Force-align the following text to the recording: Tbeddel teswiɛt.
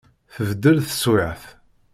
Tbeddel 0.33 0.77
teswiɛt. 0.85 1.43